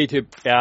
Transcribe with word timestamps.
የኢትዮጵያ 0.00 0.52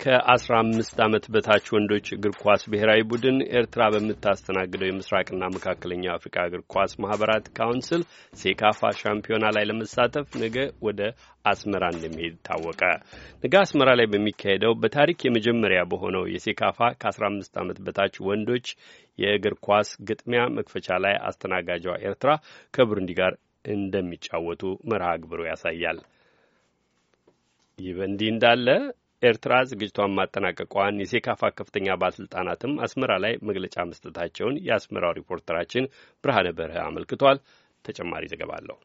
ከአስራ 0.00 0.52
አምስት 0.62 0.98
ዓመት 1.04 1.24
በታች 1.32 1.66
ወንዶች 1.74 2.06
እግር 2.14 2.32
ኳስ 2.42 2.62
ብሔራዊ 2.72 3.00
ቡድን 3.10 3.38
ኤርትራ 3.58 3.82
በምታስተናግደው 3.94 4.88
የምስራቅና 4.88 5.50
መካከለኛው 5.56 6.12
አፍሪካ 6.14 6.44
እግር 6.48 6.62
ኳስ 6.72 6.92
ማህበራት 7.02 7.46
ካውንስል 7.58 8.02
ሴካፋ 8.34 8.90
ሻምፒዮና 9.00 9.46
ላይ 9.56 9.64
ለመሳተፍ 9.70 10.28
ነገ 10.44 10.56
ወደ 10.86 11.00
አስመራ 11.44 11.82
እንደሚሄድ 11.94 12.36
ታወቀ። 12.48 12.80
ነገ 13.44 13.54
አስመራ 13.64 13.90
ላይ 14.00 14.08
በሚካሄደው 14.14 14.74
በታሪክ 14.84 15.26
የመጀመሪያ 15.26 15.82
በሆነው 15.92 16.24
የሴካፋ 16.34 16.80
ከአስራ 17.02 17.26
አምስት 17.30 17.58
ዓመት 17.62 17.80
በታች 17.86 18.16
ወንዶች 18.28 18.68
የእግር 19.18 19.56
ኳስ 19.66 19.90
ግጥሚያ 20.08 20.44
መክፈቻ 20.56 21.00
ላይ 21.06 21.16
አስተናጋጇ 21.28 21.86
ኤርትራ 22.06 22.32
ከቡሩንዲ 22.74 23.12
ጋር 23.20 23.34
እንደሚጫወቱ 23.72 24.62
መርሃ 24.90 25.10
ግብሩ 25.22 25.40
ያሳያል። 25.48 26.00
ይህ 27.80 27.92
በእንዲህ 27.98 28.28
እንዳለ 28.32 28.66
ኤርትራ 29.22 29.54
ዝግጅቷን 29.70 30.14
ማጠናቀቋን 30.16 31.00
የሴካፋ 31.02 31.50
ከፍተኛ 31.56 31.96
ባለስልጣናትም 32.00 32.72
አስመራ 32.86 33.12
ላይ 33.24 33.32
መግለጫ 33.48 33.84
መስጠታቸውን 33.90 34.56
የአስመራው 34.66 35.16
ሪፖርተራችን 35.18 35.90
ብርሃነ 36.24 36.48
በርህ 36.58 36.78
አመልክቷል። 36.86 37.38
ተጨማሪ 37.84 38.24
ዘገባ 38.32 38.52
አለው። 38.58 38.78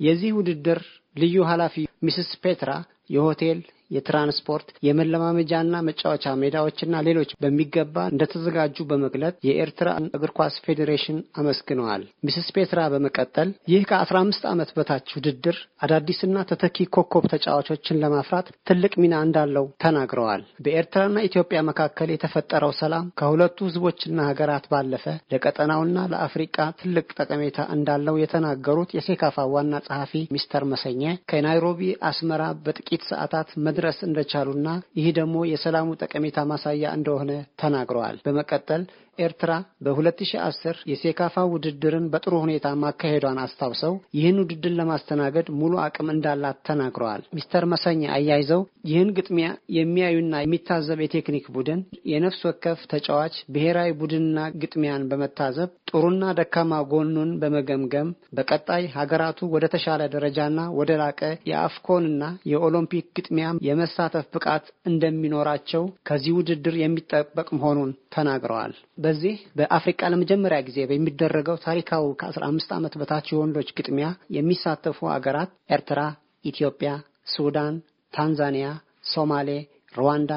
የዚህ 0.00 0.30
ውድድር 0.38 0.80
ልዩ 1.16 1.36
ኃላፊ 1.50 1.74
ሚስስ 2.02 2.30
ፔትራ 2.42 2.70
የሆቴል 3.10 3.58
የትራንስፖርት 3.92 4.68
የመለማመጃና 4.86 5.50
መጫወቻ 5.86 6.34
ሜዳዎችና 6.42 6.70
ሌሎች 7.08 7.30
በሚገባ 7.42 7.96
እንደተዘጋጁ 8.12 8.76
በመግለጥ 8.90 9.34
የኤርትራ 9.48 9.88
እግር 10.16 10.32
ኳስ 10.38 10.54
ፌዴሬሽን 10.66 11.18
አመስግነዋል። 11.40 12.04
ሚስስ 12.26 12.48
ፔትራ 12.56 12.80
በመቀጠል 12.92 13.48
ይህ 13.72 13.82
ከአስራ 13.90 14.16
አምስት 14.24 14.44
ዓመት 14.52 14.70
በታች 14.76 15.08
ውድድር 15.16 15.56
አዳዲስና 15.84 16.36
ተተኪ 16.50 16.86
ኮከብ 16.96 17.24
ተጫዋቾችን 17.32 18.00
ለማፍራት 18.02 18.48
ትልቅ 18.68 18.92
ሚና 19.02 19.14
እንዳለው 19.26 19.66
ተናግረዋል። 19.84 20.42
በኤርትራና 20.64 21.16
ኢትዮጵያ 21.28 21.58
መካከል 21.68 22.08
የተፈጠረው 22.12 22.72
ሰላም 22.80 23.08
ከሁለቱ 23.20 23.58
ሕዝቦችና 23.68 24.18
ሀገራት 24.28 24.64
ባለፈ 24.72 25.04
ለቀጠናውና 25.32 25.98
ለአፍሪቃ 26.12 26.56
ትልቅ 26.82 27.06
ጠቀሜታ 27.18 27.40
እንዳለው 27.76 28.14
የተናገሩት 28.22 28.90
የሴካፋ 28.96 29.46
ዋና 29.52 29.74
ጸሐፊ 29.86 30.00
ሚስተር 30.34 30.64
መሰኘ 30.72 31.02
ከናይሮቢ 31.30 31.80
አስመራ 32.08 32.42
በጥቂት 32.64 33.02
ሰዓታት 33.10 33.48
መድረስ 33.82 34.00
እንደቻሉና 34.06 34.68
ይህ 34.98 35.06
ደግሞ 35.16 35.36
የሰላሙ 35.50 35.88
ጠቀሜታ 36.02 36.38
ማሳያ 36.50 36.90
እንደሆነ 36.98 37.30
ተናግረዋል። 37.62 38.16
በመቀጠል 38.26 38.82
ኤርትራ 39.18 39.52
በ2010 39.86 40.78
የሴካፋ 40.90 41.34
ውድድርን 41.52 42.06
በጥሩ 42.12 42.34
ሁኔታ 42.44 42.66
ማካሄዷን 42.82 43.40
አስታውሰው 43.42 43.94
ይህን 44.16 44.38
ውድድር 44.42 44.72
ለማስተናገድ 44.78 45.48
ሙሉ 45.58 45.72
አቅም 45.84 46.08
እንዳላት 46.14 46.58
ተናግረዋል። 46.68 47.22
ሚስተር 47.36 47.64
መሰኘ 47.72 48.02
አያይዘው 48.16 48.62
ይህን 48.90 49.10
ግጥሚያ 49.18 49.48
የሚያዩና 49.76 50.34
የሚታዘብ 50.42 51.00
የቴክኒክ 51.04 51.46
ቡድን 51.56 51.82
የነፍስ 52.12 52.40
ወከፍ 52.48 52.80
ተጫዋች 52.92 53.36
ብሔራዊ 53.54 53.90
ቡድንና 54.00 54.38
ግጥሚያን 54.62 55.06
በመታዘብ 55.10 55.70
ጥሩና 55.92 56.24
ደካማ 56.38 56.72
ጎኑን 56.90 57.30
በመገምገም 57.40 58.08
በቀጣይ 58.36 58.84
ሀገራቱ 58.96 59.40
ወደ 59.54 59.64
ተሻለ 59.72 60.02
ደረጃና 60.14 60.48
ወደ 60.78 60.92
ላቀ 61.02 61.20
የአፍኮንና 61.50 62.22
የኦሎምፒክ 62.52 63.06
ግጥሚያ 63.18 63.46
የመሳተፍ 63.72 64.26
ብቃት 64.34 64.64
እንደሚኖራቸው 64.90 65.82
ከዚህ 66.08 66.32
ውድድር 66.38 66.76
የሚጠበቅ 66.80 67.46
መሆኑን 67.56 67.90
ተናግረዋል። 68.14 68.72
በዚህ 69.04 69.36
በአፍሪቃ 69.58 70.00
ለመጀመሪያ 70.12 70.58
ጊዜ 70.68 70.78
በሚደረገው 70.90 71.58
ታሪካዊ 71.66 72.08
ከአስራ 72.22 72.42
አምስት 72.50 72.72
ዓመት 72.78 72.96
በታች 73.02 73.28
የወንዶች 73.32 73.70
ግጥሚያ 73.78 74.08
የሚሳተፉ 74.36 74.98
አገራት 75.16 75.52
ኤርትራ፣ 75.76 76.00
ኢትዮጵያ፣ 76.44 76.90
ሱዳን፣ 77.34 77.74
ታንዛኒያ፣ 78.12 78.68
ሶማሌ፣ 79.12 79.48
ሩዋንዳ፣ 79.94 80.32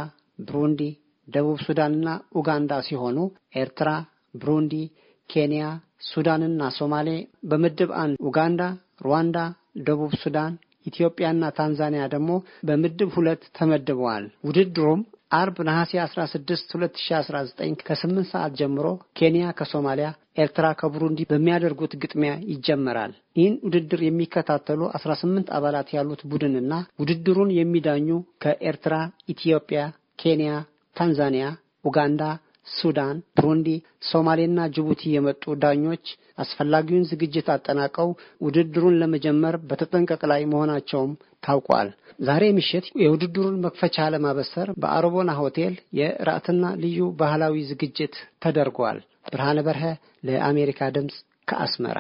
ብሩንዲ፣ 0.48 0.82
ደቡብ 1.28 1.58
ሱዳንና 1.66 2.08
ኡጋንዳ 2.40 2.72
ሲሆኑ 2.88 3.18
ኤርትራ፣ 3.62 3.90
ብሩንዲ፣ 4.36 4.74
ኬንያ፣ 5.30 5.64
ሱዳንና 6.10 6.62
ሶማሌ 6.78 7.10
በምድብ 7.50 7.92
አንድ፣ 8.02 8.16
ኡጋንዳ፣ 8.28 8.62
ሩዋንዳ፣ 9.06 9.38
ደቡብ 9.88 10.12
ሱዳን 10.22 10.52
ኢትዮጵያና 10.86 11.44
ታንዛኒያ 11.58 12.04
ደግሞ 12.14 12.32
በምድብ 12.68 13.10
ሁለት 13.18 13.44
ተመድበዋል። 13.58 14.26
ውድድሩም 14.48 15.02
አርብ 15.36 15.58
ነሐሴ 15.68 15.92
16 16.02 16.52
2019 16.74 17.82
ከ8 17.88 18.20
ሰዓት 18.32 18.54
ጀምሮ 18.60 18.86
ኬንያ 19.20 19.46
ከሶማሊያ፣ 19.60 20.10
ኤርትራ 20.38 20.66
ከቡሩንዲ 20.80 21.20
በሚያደርጉት 21.32 21.94
ግጥሚያ 22.04 22.32
ይጀመራል። 22.52 23.14
ይህን 23.38 23.56
ውድድር 23.66 24.02
የሚከታተሉ 24.06 24.82
18 24.98 25.52
አባላት 25.58 25.90
ያሉት 25.98 26.22
ቡድንና 26.32 26.72
ውድድሩን 27.02 27.52
የሚዳኙ 27.60 28.10
ከኤርትራ፣ 28.46 28.94
ኢትዮጵያ፣ 29.30 29.82
ኬንያ፣ 30.24 30.52
ታንዛኒያ፣ 30.96 31.46
ኡጋንዳ 31.86 32.22
ሱዳን፣ 32.68 33.18
ብሩንዲ፣ 33.38 33.68
ሶማሌና 34.10 34.60
ጅቡቲ 34.76 35.02
የመጡ 35.14 35.44
ዳኞች 35.64 36.06
አስፈላጊውን 36.44 37.08
ዝግጅት 37.12 37.48
አጠናቀው 37.54 38.10
ውድድሩን 38.46 38.98
ለመጀመር 39.02 39.56
በተጠንቀቅ 39.70 40.22
ላይ 40.32 40.42
መሆናቸውም 40.54 41.14
ታውቋል። 41.44 41.90
ዛሬ 42.22 42.44
ምሽት 42.58 42.86
የውድድሩን 43.02 43.60
መክፈቻ 43.66 44.08
ለማበሰር 44.14 44.70
በአሮቦና 44.82 45.32
ሆቴል 45.42 45.76
የራትና 46.00 46.64
ልዩ 46.84 47.00
ባህላዊ 47.22 47.64
ዝግጅት 47.72 48.16
ተደርጓል። 48.46 49.00
ብርሃነ 49.28 49.60
በርሀ 49.68 49.84
ለአሜሪካ 50.28 50.90
ድምፅ 50.98 51.18
ከአስመራ 51.48 51.98